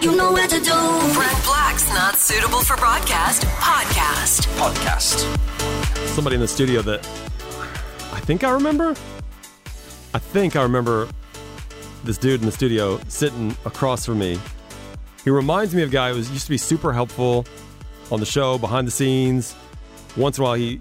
[0.00, 1.14] You know what to do.
[1.14, 3.42] Brent Black's not suitable for broadcast.
[3.42, 4.46] Podcast.
[4.56, 6.06] Podcast.
[6.14, 7.00] Somebody in the studio that
[8.12, 8.90] I think I remember.
[10.14, 11.08] I think I remember
[12.04, 14.38] this dude in the studio sitting across from me.
[15.24, 17.46] He reminds me of a guy who was, used to be super helpful
[18.12, 19.56] on the show, behind the scenes.
[20.16, 20.80] Once in a while, he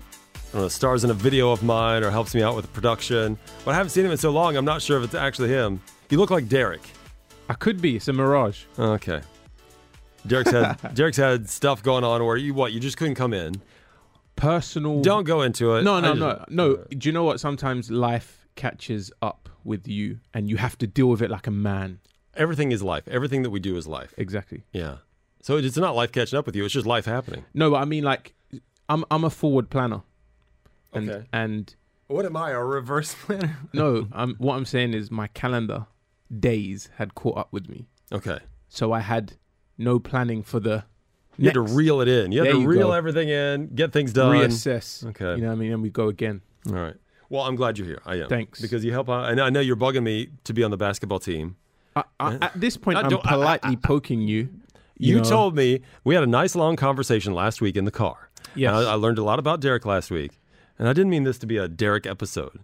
[0.54, 3.38] know, stars in a video of mine or helps me out with production.
[3.66, 5.82] But I haven't seen him in so long, I'm not sure if it's actually him.
[6.10, 6.82] He look like Derek.
[7.50, 7.96] I could be.
[7.96, 8.64] It's a mirage.
[8.78, 9.22] Okay.
[10.28, 13.62] Derek's had Derek's had stuff going on where you what you just couldn't come in.
[14.36, 15.02] Personal.
[15.02, 15.84] Don't go into it.
[15.84, 16.76] No, no, just- no, no.
[16.90, 17.40] Do you know what?
[17.40, 21.52] Sometimes life catches up with you, and you have to deal with it like a
[21.52, 22.00] man.
[22.36, 23.08] Everything is life.
[23.08, 24.14] Everything that we do is life.
[24.18, 24.64] Exactly.
[24.72, 24.98] Yeah.
[25.42, 26.64] So it's not life catching up with you.
[26.66, 27.46] It's just life happening.
[27.54, 28.34] No, but I mean, like,
[28.88, 30.02] I'm I'm a forward planner,
[30.94, 31.28] and Okay.
[31.34, 31.76] and
[32.08, 32.52] What am I?
[32.52, 33.58] A reverse planner?
[33.74, 35.88] no, I'm what I'm saying is my calendar
[36.38, 38.40] days had caught up with me, Okay.
[38.68, 39.34] so I had
[39.78, 40.84] no planning for the.
[41.38, 42.32] You had to reel it in.
[42.34, 42.94] You had There to you reel go.
[42.94, 44.36] everything in, get things done.
[44.36, 45.06] reassess.
[45.08, 45.36] Okay.
[45.36, 45.72] You know what I mean?
[45.72, 46.42] And we go again.
[46.68, 46.96] All right.
[47.30, 48.02] Well, I'm glad you're here.
[48.06, 48.28] I am.
[48.28, 48.60] Thanks.
[48.60, 49.30] Because you help out.
[49.30, 51.56] And I know you're bugging me to be on the basketball team.
[51.96, 54.50] I, I, at this point, I I'm don't- I- I- politely poking you.
[54.98, 55.24] You, know?
[55.24, 58.30] told me we had a nice long conversation last week in the car.
[58.54, 58.76] Yes.
[58.76, 60.42] And I, I learned a lot about Derek last week.
[60.78, 62.60] And I didn't mean this to be a Derek episode.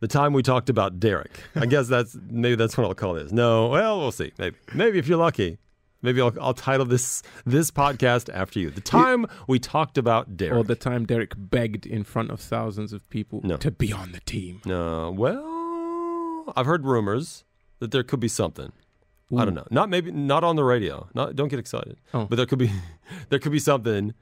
[0.00, 1.40] The time we talked about Derek.
[1.54, 3.32] I guess that's maybe that's what I'll call this.
[3.32, 4.32] No, well, we'll see.
[4.38, 4.56] Maybe.
[4.74, 5.58] Maybe if you're lucky.
[6.02, 8.70] Maybe I'll, I'll title this this podcast after you.
[8.70, 10.54] The time we talked about Derek.
[10.58, 13.56] Or the time Derek begged in front of thousands of people No.
[13.56, 14.60] to be on the team.
[14.66, 17.44] No, well, I've heard rumors
[17.80, 18.72] that there could be something.
[19.36, 19.66] I don't know.
[19.70, 21.08] Not maybe not on the radio.
[21.14, 21.96] Not don't get excited.
[22.14, 22.26] Oh.
[22.26, 22.70] But there could be
[23.30, 24.14] there could be something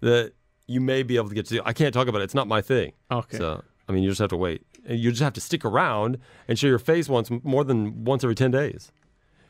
[0.00, 0.32] that
[0.66, 1.60] you may be able to get to.
[1.64, 2.24] I can't talk about it.
[2.24, 2.92] It's not my thing.
[3.10, 3.36] Okay.
[3.36, 4.62] So I mean, you just have to wait.
[4.86, 8.22] And you just have to stick around and show your face once more than once
[8.22, 8.92] every ten days.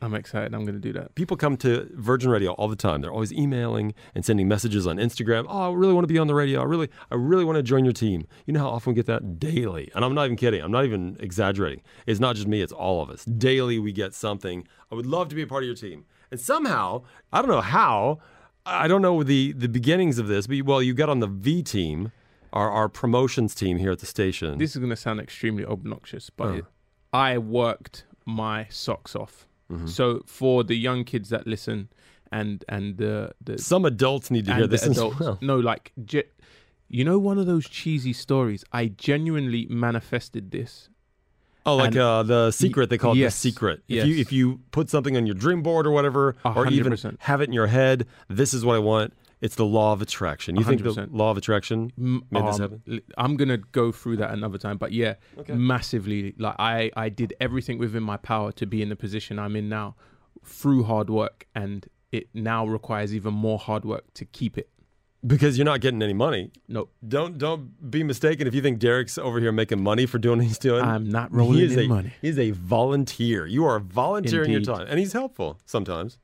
[0.01, 0.55] I'm excited.
[0.55, 1.17] I'm going to do that.
[1.17, 3.01] People come to Virgin Radio all the time.
[3.01, 5.45] They're always emailing and sending messages on Instagram.
[5.49, 6.61] Oh, I really want to be on the radio.
[6.61, 8.27] I really, I really want to join your team.
[8.47, 10.63] You know how often we get that daily, and I'm not even kidding.
[10.63, 11.83] I'm not even exaggerating.
[12.07, 12.63] It's not just me.
[12.63, 13.25] It's all of us.
[13.25, 14.69] Daily, we get something.
[14.93, 16.05] I would love to be a part of your team.
[16.31, 18.21] And somehow, I don't know how.
[18.65, 21.63] I don't know the the beginnings of this, but well, you got on the V
[21.63, 22.13] team,
[22.53, 24.59] our our promotions team here at the station.
[24.59, 26.65] This is going to sound extremely obnoxious, but it,
[27.13, 29.47] I worked my socks off.
[29.71, 29.87] Mm-hmm.
[29.87, 31.89] So for the young kids that listen
[32.33, 35.39] and and the the Some adults need to hear this as well.
[35.41, 36.25] no, like ge-
[36.89, 38.65] you know, one of those cheesy stories.
[38.73, 40.89] I genuinely manifested this.
[41.67, 43.83] Oh, like And- uh, the secret they call it yes, the secret.
[43.89, 44.07] If yes.
[44.07, 47.41] you if you put something on your dream board or whatever, A or even have
[47.43, 49.13] it in your head, this is what I want.
[49.41, 50.57] It's the law of attraction.
[50.57, 53.01] You think the law of attraction made this um, happen?
[53.17, 55.15] I'm gonna go through that another time, but yeah,
[55.49, 56.35] massively.
[56.39, 59.69] Like I, I did everything within my power to be in the position I'm in
[59.69, 59.95] now,
[60.45, 64.71] through hard work, and it now requires even more hard work to keep it.
[65.27, 66.53] Because you're not getting any money.
[66.69, 70.39] No, Don't don't be mistaken if you think Derek's over here making money for doing
[70.39, 70.83] what he's doing.
[70.83, 72.13] I'm not rolling he is in a, money.
[72.23, 73.45] He's a volunteer.
[73.47, 74.67] You are volunteering Indeed.
[74.67, 76.19] your time, and he's helpful sometimes.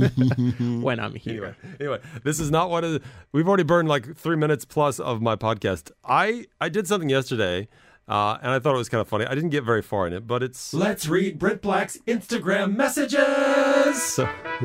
[0.82, 1.56] when I'm here.
[1.64, 3.00] Anyway, anyway, this is not what is.
[3.32, 5.90] We've already burned like three minutes plus of my podcast.
[6.04, 7.68] I I did something yesterday,
[8.08, 9.26] uh, and I thought it was kind of funny.
[9.26, 10.72] I didn't get very far in it, but it's.
[10.74, 14.02] Let's read Brent Black's Instagram messages.
[14.02, 14.24] So,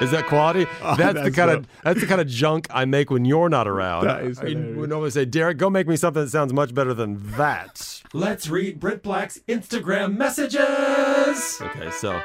[0.00, 0.66] is that quality?
[0.82, 1.58] that's, the that's kind dope.
[1.58, 4.04] of that's the kind of junk I make when you're not around.
[4.04, 4.88] That is I would hilarious.
[4.88, 8.02] normally say, Derek, go make me something that sounds much better than that.
[8.12, 11.60] Let's read Brent Black's Instagram messages.
[11.60, 12.20] Okay, so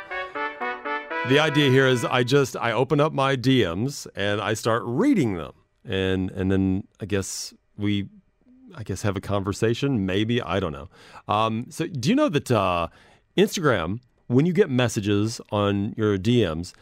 [1.30, 5.36] the idea here is I just I open up my DMs and I start reading
[5.36, 5.54] them,
[5.84, 8.10] and and then I guess we,
[8.76, 10.06] I guess have a conversation.
[10.06, 10.88] Maybe I don't know.
[11.28, 12.90] Um, so do you know that uh,
[13.38, 16.74] Instagram, when you get messages on your DMs,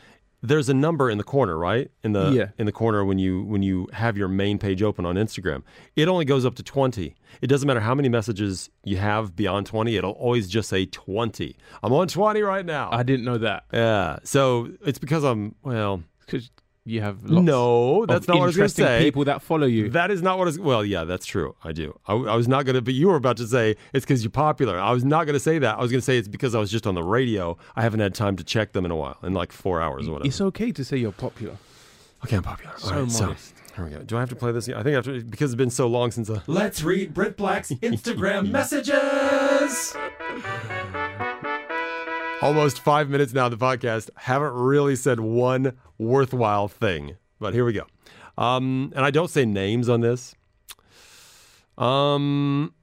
[0.46, 1.90] there's a number in the corner, right?
[2.04, 2.48] In the Yeah.
[2.58, 5.64] in the corner when you when you have your main page open on Instagram,
[5.96, 7.16] it only goes up to 20.
[7.42, 11.56] It doesn't matter how many messages you have beyond 20, it'll always just say 20.
[11.82, 12.90] I'm on 20 right now.
[12.92, 14.20] I didn't know that Yeah.
[14.24, 16.04] So it's because I'm well.
[16.26, 16.52] because
[16.86, 19.04] you have lots no, that's of not what I was going to say.
[19.04, 19.90] people that follow you.
[19.90, 20.60] That is not what is.
[20.60, 21.56] Well, yeah, that's true.
[21.64, 21.98] I do.
[22.08, 22.82] I, I was not going to.
[22.82, 24.78] But you were about to say it's because you're popular.
[24.80, 25.78] I was not going to say that.
[25.78, 27.58] I was going to say it's because I was just on the radio.
[27.76, 30.14] I haven't had time to check them in a while, in like four hours or
[30.14, 30.28] whatever.
[30.28, 31.58] it's okay to say you're popular.
[32.26, 32.74] okay, I'm popular.
[32.78, 33.36] So All right, so
[33.76, 34.00] here we go.
[34.00, 34.68] Do I have to play this?
[34.68, 36.30] I think I have to because it's been so long since.
[36.30, 39.96] Uh, Let's read Brent Black's Instagram messages.
[42.44, 44.10] Almost five minutes now of the podcast.
[44.18, 47.88] Haven't really said one worthwhile thing, but here we go.
[48.38, 50.36] Um, and I don't say names on this.
[51.78, 52.74] Um,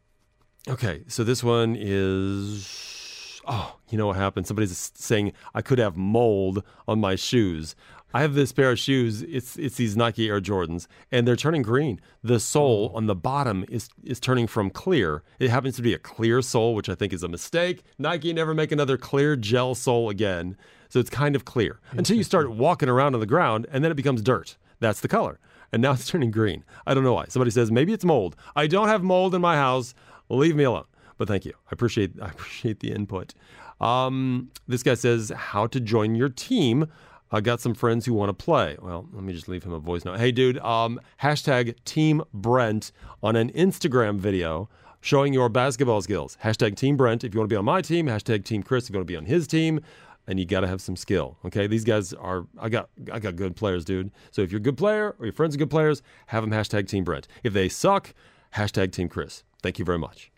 [0.66, 3.42] okay, so this one is.
[3.46, 4.46] oh, you know what happened?
[4.46, 7.76] Somebody's saying I could have mold on my shoes.
[8.12, 9.22] I have this pair of shoes.
[9.22, 12.00] It's it's these Nike Air Jordans, and they're turning green.
[12.22, 15.22] The sole on the bottom is is turning from clear.
[15.38, 17.82] It happens to be a clear sole, which I think is a mistake.
[17.98, 20.56] Nike never make another clear gel sole again.
[20.88, 23.92] So it's kind of clear until you start walking around on the ground, and then
[23.92, 24.56] it becomes dirt.
[24.80, 25.38] That's the color,
[25.72, 26.64] and now it's turning green.
[26.86, 27.26] I don't know why.
[27.28, 28.34] Somebody says maybe it's mold.
[28.56, 29.94] I don't have mold in my house.
[30.28, 30.84] Leave me alone.
[31.16, 31.52] But thank you.
[31.52, 33.34] I appreciate I appreciate the input.
[33.80, 36.86] Um, this guy says how to join your team.
[37.32, 38.76] I got some friends who want to play.
[38.80, 40.18] Well, let me just leave him a voice note.
[40.18, 42.90] Hey, dude, um, hashtag Team Brent
[43.22, 44.68] on an Instagram video
[45.00, 46.36] showing your basketball skills.
[46.42, 48.06] Hashtag Team Brent if you want to be on my team.
[48.06, 49.80] Hashtag Team Chris if you want to be on his team.
[50.26, 51.38] And you got to have some skill.
[51.46, 52.46] Okay, these guys are.
[52.58, 52.88] I got.
[53.10, 54.12] I got good players, dude.
[54.30, 56.88] So if you're a good player or your friends are good players, have them hashtag
[56.88, 57.26] Team Brent.
[57.42, 58.14] If they suck,
[58.54, 59.42] hashtag Team Chris.
[59.62, 60.30] Thank you very much.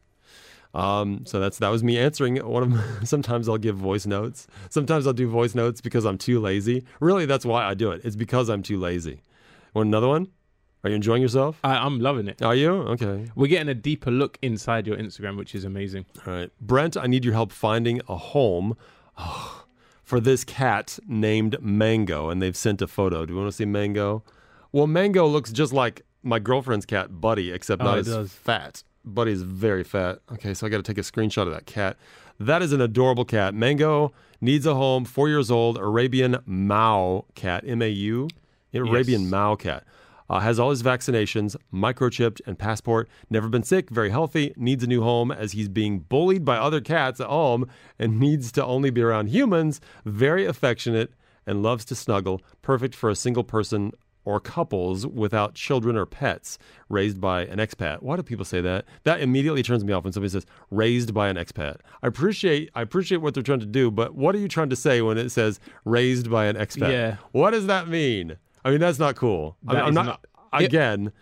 [0.74, 2.68] Um, so that's that was me answering one of.
[2.70, 4.46] My, sometimes I'll give voice notes.
[4.70, 6.84] Sometimes I'll do voice notes because I'm too lazy.
[7.00, 8.02] Really, that's why I do it.
[8.04, 9.20] It's because I'm too lazy.
[9.74, 10.28] Want another one?
[10.84, 11.60] Are you enjoying yourself?
[11.62, 12.42] I, I'm loving it.
[12.42, 12.72] Are you?
[12.72, 13.30] Okay.
[13.36, 16.06] We're getting a deeper look inside your Instagram, which is amazing.
[16.26, 16.50] All right.
[16.60, 18.76] Brent, I need your help finding a home
[19.16, 19.64] oh,
[20.02, 22.30] for this cat named Mango.
[22.30, 23.24] And they've sent a photo.
[23.24, 24.24] Do you want to see Mango?
[24.72, 28.32] Well, Mango looks just like my girlfriend's cat, Buddy, except Oh, not as does.
[28.32, 28.82] fat.
[29.04, 30.20] Buddy's very fat.
[30.32, 31.96] Okay, so I got to take a screenshot of that cat.
[32.38, 33.54] That is an adorable cat.
[33.54, 38.28] Mango needs a home, four years old, Arabian Mau cat, M A U,
[38.74, 39.30] Arabian Yes.
[39.30, 39.84] Mau cat.
[40.30, 43.06] Uh, has all his vaccinations, microchipped, and passport.
[43.28, 44.54] Never been sick, very healthy.
[44.56, 47.68] Needs a new home as he's being bullied by other cats at home
[47.98, 49.80] and needs to only be around humans.
[50.06, 51.12] Very affectionate
[51.46, 52.40] and loves to snuggle.
[52.62, 53.92] Perfect for a single person
[54.24, 56.58] or couples without children or pets.
[56.88, 58.02] Raised by an expat.
[58.02, 58.84] Why do people say that?
[59.04, 61.76] That immediately turns me off when somebody says raised by an expat.
[62.02, 64.76] I appreciate I appreciate what they're trying to do, but what are you trying to
[64.76, 66.90] say when it says raised by an expat?
[66.92, 67.16] Yeah.
[67.32, 68.36] What does that mean?
[68.64, 69.56] I mean, that's not cool.
[69.66, 71.12] I That am not, not- again.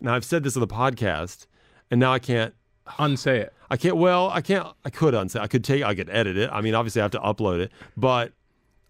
[0.00, 1.46] now I've said this on the podcast,
[1.90, 2.54] and now I can't.
[2.98, 3.54] Unsay it.
[3.70, 3.96] I can't.
[3.96, 4.68] Well, I can't.
[4.84, 5.40] I could unsay.
[5.40, 5.82] I could take.
[5.82, 6.50] I could edit it.
[6.52, 7.72] I mean, obviously, I have to upload it.
[7.96, 8.32] But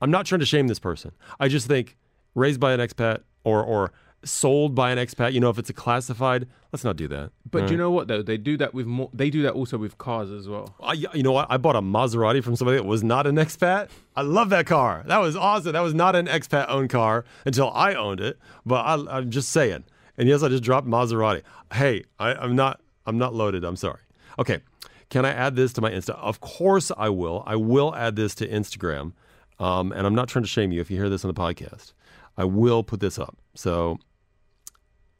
[0.02, 1.12] I'm not trying to shame this person.
[1.38, 1.96] I just think
[2.34, 3.92] raised by an expat or or
[4.24, 5.32] sold by an expat.
[5.32, 7.30] You know, if it's a classified, let's not do that.
[7.50, 8.22] But do you know what though?
[8.22, 9.10] They do that with more.
[9.12, 10.74] They do that also with cars as well.
[10.82, 11.46] I, you know what?
[11.50, 13.90] I bought a Maserati from somebody that was not an expat.
[14.16, 15.04] I love that car.
[15.06, 15.72] That was awesome.
[15.72, 18.38] That was not an expat owned car until I owned it.
[18.66, 19.84] But I, I'm just saying.
[20.16, 21.42] And yes, I just dropped Maserati.
[21.72, 22.80] Hey, I, I'm not.
[23.06, 23.64] I'm not loaded.
[23.64, 24.00] I'm sorry.
[24.38, 24.60] Okay.
[25.10, 26.10] Can I add this to my Insta?
[26.16, 27.44] Of course I will.
[27.46, 29.12] I will add this to Instagram.
[29.58, 31.92] Um, and I'm not trying to shame you if you hear this on the podcast.
[32.36, 33.36] I will put this up.
[33.54, 33.98] So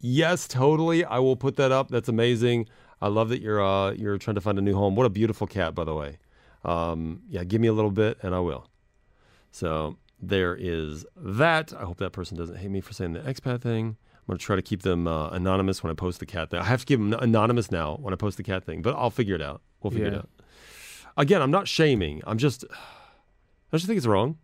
[0.01, 1.05] yes, totally.
[1.05, 1.89] I will put that up.
[1.89, 2.69] That's amazing.
[3.01, 4.95] I love that you're uh, you're trying to find a new home.
[4.95, 6.19] What a beautiful cat, by the way.
[6.65, 8.69] Um, yeah, give me a little bit, and I will.
[9.51, 11.73] So there is that.
[11.75, 13.97] I hope that person doesn't hate me for saying the expat thing.
[14.27, 16.61] I'm gonna try to keep them uh, anonymous when I post the cat thing.
[16.61, 19.11] I have to keep them anonymous now when I post the cat thing, but I'll
[19.11, 19.61] figure it out.
[19.83, 20.31] We'll figure it out.
[21.19, 22.23] Again, I'm not shaming.
[22.27, 22.65] I'm just,
[23.73, 24.39] I just think it's wrong.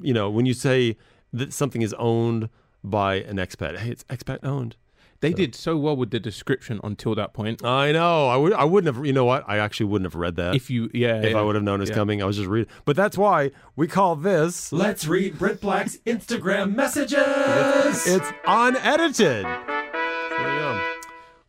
[0.00, 0.96] You know, when you say
[1.32, 2.48] that something is owned
[2.84, 4.76] by an expat, hey, it's expat owned.
[5.20, 7.64] They did so well with the description until that point.
[7.64, 8.26] I know.
[8.26, 8.52] I would.
[8.54, 9.06] I wouldn't have.
[9.06, 9.44] You know what?
[9.46, 11.38] I actually wouldn't have read that If you, yeah, if yeah.
[11.38, 11.94] I would have known it was Yeah.
[11.94, 12.20] coming.
[12.20, 12.68] I was just reading.
[12.84, 14.72] But that's why we call this.
[14.72, 17.20] Let's read Brent Black's Instagram messages.
[18.04, 19.44] It's unedited.
[19.44, 20.92] So there you go.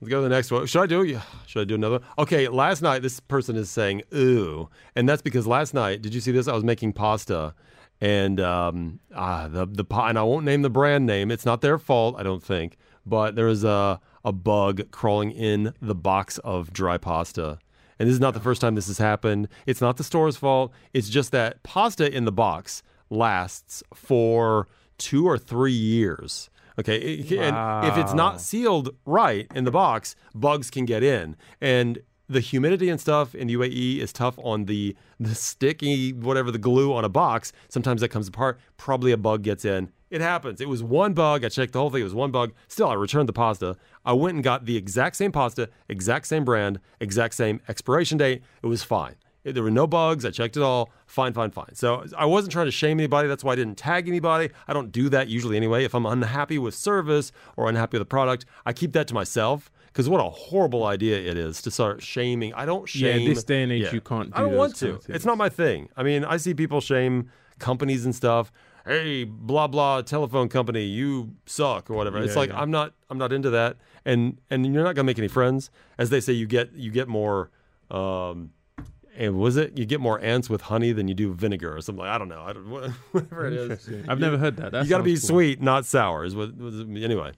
[0.02, 0.68] Let's go to the next one.
[0.68, 1.04] Should I do?
[1.04, 1.98] yeah, Should I do another?
[1.98, 2.08] one?
[2.20, 2.48] Okay.
[2.48, 6.04] Last night, this person is saying "ooh," and that's because last night.
[6.04, 6.48] Did you see this?
[6.48, 7.56] I was making pasta,
[8.04, 11.32] and um, ah, the the and I won't name the brand name.
[11.32, 12.78] It's not their fault, I don't think.
[13.06, 17.60] But there was a a bug crawling in the box of dry pasta.
[18.00, 19.48] And this is not the first time this has happened.
[19.66, 20.72] It's not the store's fault.
[20.94, 24.68] It's just that pasta in the box lasts for
[24.98, 26.50] two or three years.
[26.80, 26.98] Okay.
[26.98, 27.56] It- And
[27.88, 31.36] if it's not sealed right in the box, bugs can get in.
[31.62, 32.00] And
[32.30, 36.94] the humidity and stuff in UAE is tough on the the sticky whatever the glue
[36.94, 37.52] on a box.
[37.70, 38.60] Sometimes that comes apart.
[38.78, 39.92] Probably a bug gets in.
[40.10, 40.62] It happens.
[40.62, 41.44] It was one bug.
[41.44, 42.02] I checked the whole thing.
[42.02, 42.54] It was one bug.
[42.68, 43.78] Still, I returned the pasta.
[44.06, 48.44] I went and got the exact same pasta, exact same brand, exact same expiration date.
[48.62, 49.16] It was fine.
[49.44, 50.24] There were no bugs.
[50.24, 50.92] I checked it all.
[51.06, 51.74] Fine, fine, fine.
[51.74, 53.28] So I wasn't trying to shame anybody.
[53.28, 54.52] That's why I didn't tag anybody.
[54.68, 55.84] I don't do that usually anyway.
[55.84, 59.70] If I'm unhappy with service or unhappy with the product, I keep that to myself.
[59.94, 62.52] Because what a horrible idea it is to start shaming.
[62.56, 63.22] I don't shame.
[63.22, 65.00] Yeah, this day and age, you can't I do don't want to.
[65.08, 65.88] It's not my thing.
[65.96, 68.52] I mean, I see people shame companies and stuff.
[68.88, 72.18] Hey, blah blah telephone company, you suck or whatever.
[72.24, 72.60] it's like yeah.
[72.60, 72.94] I'm not.
[73.12, 73.78] I'm not into that.
[74.04, 75.70] And and you're not gonna make any friends.
[76.00, 77.52] As they say, you get you get more.
[77.92, 78.50] Um,
[79.16, 82.04] and was it you get more ants with honey than you do vinegar or something?
[82.04, 82.42] Like, I don't know.
[82.42, 82.68] I don't
[83.12, 83.90] whatever it is.
[84.08, 84.72] I've never heard that.
[84.72, 85.22] that you got to be cool.
[85.22, 86.26] sweet, not sour.
[86.26, 87.34] Is what was anyway.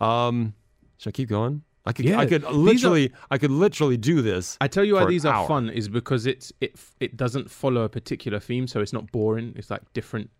[0.00, 0.54] Um,
[0.98, 1.62] should I keep going?
[1.86, 2.04] I could.
[2.04, 3.12] Yeah, I could these are- literally.
[3.30, 4.56] I could literally do this.
[4.60, 5.48] I tell you why these are hour.
[5.48, 9.54] fun is because it's it it doesn't follow a particular theme, so it's not boring.
[9.56, 10.30] It's like different.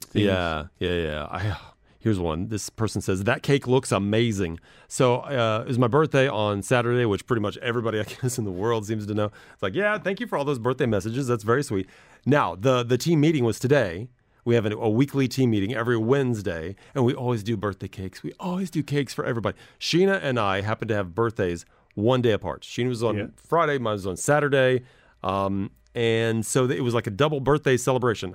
[0.00, 0.26] Themes.
[0.26, 1.24] Yeah, yeah, yeah.
[1.30, 1.56] I,
[1.98, 2.48] here's one.
[2.48, 4.60] This person says that cake looks amazing.
[4.86, 8.44] So uh, it was my birthday on Saturday, which pretty much everybody I guess in
[8.44, 9.26] the world seems to know.
[9.52, 11.26] It's like, yeah, thank you for all those birthday messages.
[11.26, 11.88] That's very sweet.
[12.24, 14.08] Now the the team meeting was today.
[14.48, 18.22] We have a weekly team meeting every Wednesday, and we always do birthday cakes.
[18.22, 19.58] We always do cakes for everybody.
[19.78, 22.62] Sheena and I happen to have birthdays one day apart.
[22.62, 23.26] Sheena was on Yeah.
[23.36, 24.84] Friday, mine was on Saturday,
[25.22, 28.34] um, and so it was like a double birthday celebration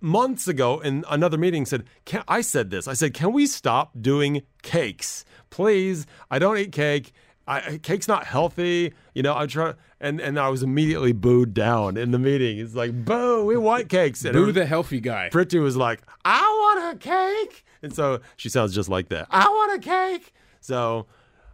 [0.00, 3.92] months ago in another meeting said can, i said this i said can we stop
[3.98, 7.10] doing cakes please i don't eat cake
[7.46, 11.96] I, cake's not healthy you know i'm trying and and i was immediately booed down
[11.96, 15.28] in the meeting it's like boo we want cakes and Boo the healthy guy.
[15.30, 17.64] Pretty was like, I want a cake.
[17.82, 19.26] And so she sounds just like that.
[19.30, 20.32] I want a cake.
[20.60, 21.06] So,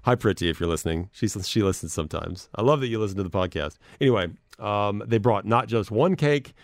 [0.02, 1.10] hi, Pretty, if you're listening.
[1.12, 2.48] She's, she listens sometimes.
[2.54, 3.76] I love that you listen to the podcast.
[4.00, 4.28] Anyway,
[4.58, 6.54] um, they brought not just one cake.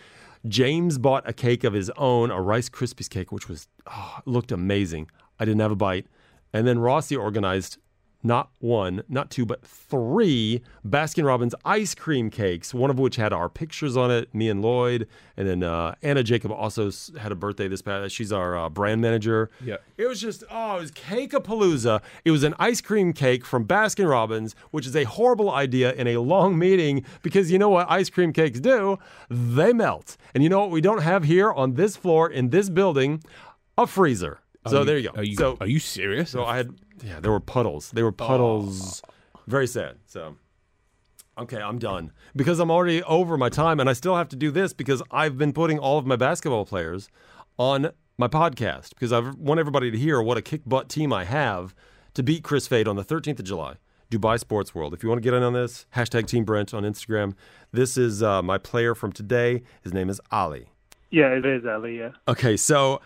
[0.47, 4.51] James bought a cake of his own, a Rice Krispies cake, which was oh, looked
[4.51, 5.09] amazing.
[5.39, 6.05] I didn't have a bite.
[6.53, 7.77] And then Rossi organized
[8.23, 13.31] not one, not two, but three Baskin Robbins ice cream cakes, one of which had
[13.31, 15.07] our pictures on it, me and Lloyd.
[15.37, 18.13] And then uh, Anna Jacob also had a birthday this past.
[18.13, 19.49] She's our uh, brand manager.
[19.63, 19.77] Yeah.
[19.97, 22.01] It was just, oh, it was Cake-a-Palooza.
[22.25, 26.07] It was an ice cream cake from Baskin Robbins, which is a horrible idea in
[26.07, 28.97] a long meeting because you know what ice cream cakes do?
[29.29, 30.17] They melt.
[30.33, 33.23] And you know what we don't have here on this floor in this building?
[33.77, 34.39] A freezer.
[34.67, 35.19] So Are there you go.
[35.19, 36.31] Are you, so, are you serious?
[36.31, 37.91] so I had, yeah, there were puddles.
[37.91, 39.01] They were puddles.
[39.47, 39.97] Very sad.
[40.05, 40.35] So,
[41.37, 44.51] okay, I'm done because I'm already over my time, and I still have to do
[44.51, 47.09] this because I've been putting all of my basketball players
[47.57, 51.23] on my podcast because I want everybody to hear what a kick butt team I
[51.25, 51.75] have
[52.15, 53.75] to beat Chris Fade on the 13th of July.
[54.09, 54.93] Dubai Sports World.
[54.93, 57.33] If you want to get in on this, hashtag Team Brent on Instagram.
[57.73, 59.63] This is uh, my player from today.
[59.83, 60.69] His name is Ali.
[61.11, 61.97] Yeah, it is Ali.
[61.99, 62.11] Yeah.
[62.27, 63.01] Okay, so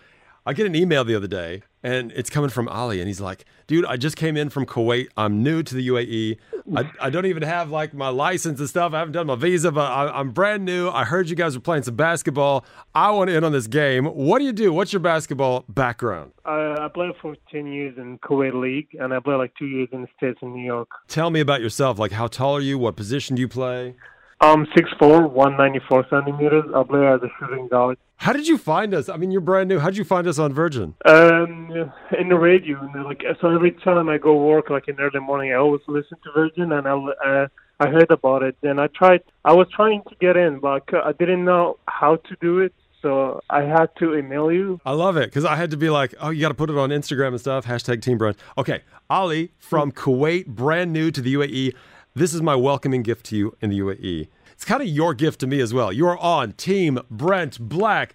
[0.46, 3.46] I get an email the other day, and it's coming from Ali, and he's like,
[3.68, 5.10] "Dude, I just came in from Kuwait.
[5.16, 6.38] I'm new to the UAE.
[6.76, 8.94] I, I don't even have like my license and stuff.
[8.94, 10.90] I haven't done my visa, but I, I'm brand new.
[10.90, 12.66] I heard you guys were playing some basketball.
[12.96, 14.06] I want to in on this game.
[14.06, 14.74] What do you do?
[14.74, 16.32] What's your basketball background?
[16.46, 19.90] I, I played for 10 years in Kuwait League, and I played like two years
[19.92, 20.90] in the States in New York.
[21.08, 22.00] Tell me about yourself.
[22.00, 22.78] Like, how tall are you?
[22.78, 23.96] What position do you play?
[24.42, 26.66] I'm 6'4", 194 centimeters.
[26.76, 28.00] I play as a shooting guard.
[28.18, 29.08] How did you find us?
[29.08, 29.78] I mean, you're brand new.
[29.78, 30.96] How did you find us on Virgin?
[31.06, 35.04] Um, in the radio, and like so every time I go work, like in the
[35.04, 37.48] early morning, I always listen to Virgin, and I uh,
[37.80, 38.56] I heard about it.
[38.62, 39.22] Then I tried.
[39.46, 42.74] I was trying to get in, but I I didn't know how to do it,
[43.02, 44.80] so I had to email you.
[44.86, 46.78] I love it because I had to be like, oh, you got to put it
[46.78, 47.66] on Instagram and stuff.
[47.66, 48.38] Hashtag Team Brent.
[48.58, 51.74] Okay, Ali from Kuwait, brand new to the UAE.
[52.14, 54.28] This is my welcoming gift to you in the UAE.
[54.52, 55.94] It's kind of your gift to me as well.
[55.94, 58.14] You are on Team Brent Black,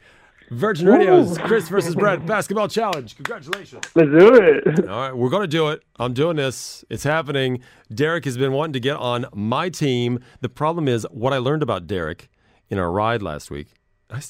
[0.50, 3.16] Virgin Radio's Chris versus Brent Basketball Challenge.
[3.16, 3.84] Congratulations.
[3.94, 4.86] Let's do it.
[4.86, 5.82] All right, we're going to do it.
[5.98, 6.84] I'm doing this.
[6.90, 7.60] It's happening.
[7.92, 10.18] Derek has been wanting to get on my team.
[10.42, 12.28] The problem is what I learned about Derek
[12.68, 13.68] in our ride last week.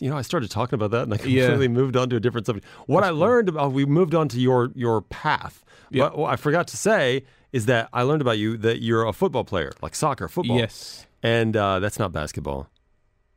[0.00, 1.47] You know, I started talking about that and I Yeah.
[1.47, 2.66] completely moved on to a different subject.
[2.87, 5.64] What I learned about, we moved on to your your path.
[5.90, 6.05] Yeah.
[6.05, 9.12] What, what I forgot to say is that I learned about you that you're a
[9.12, 10.59] football player, like soccer, football.
[10.59, 11.07] Yes.
[11.23, 12.69] And uh, that's not basketball.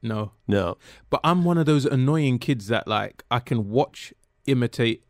[0.02, 0.32] No.
[0.48, 0.78] No.
[1.10, 4.14] But I'm one of those annoying kids that like I can watch,
[4.46, 5.04] imitate,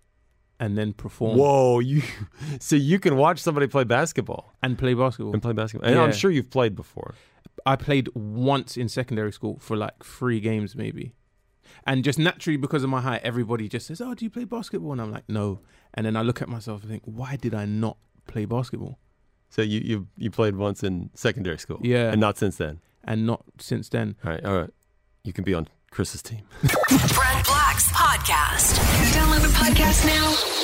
[0.59, 2.01] and then perform Whoa, you
[2.59, 5.33] so you can watch somebody play basketball and play basketball.
[5.33, 5.89] and play basketball.
[5.89, 7.15] And I'm sure you've played before.
[7.65, 11.13] I played once in secondary school for like three games maybe.
[11.85, 14.91] And just naturally because of my height, everybody just says, Oh, do you play basketball?
[14.93, 15.59] And I'm like, No.
[15.93, 17.97] And then I look at myself and think, Why did I not
[18.27, 18.99] play basketball?
[19.49, 22.11] So you you you played once in secondary school, Yeah.
[22.11, 22.79] and not since then.
[23.03, 24.15] And not since then.
[24.23, 24.69] All right, all right.
[25.23, 26.41] You can be on Chris's team.
[26.61, 28.77] Brent Black's podcast.
[29.15, 30.58] Download the podcast now.